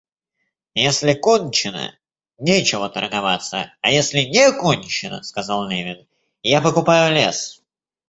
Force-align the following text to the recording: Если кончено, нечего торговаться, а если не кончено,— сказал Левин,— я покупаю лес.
Если 0.73 1.13
кончено, 1.13 1.95
нечего 2.39 2.89
торговаться, 2.89 3.71
а 3.81 3.91
если 3.91 4.21
не 4.21 4.51
кончено,— 4.51 5.21
сказал 5.23 5.67
Левин,— 5.67 6.07
я 6.41 6.59
покупаю 6.59 7.13
лес. 7.13 7.61